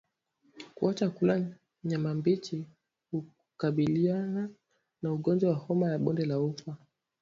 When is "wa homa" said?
5.49-5.91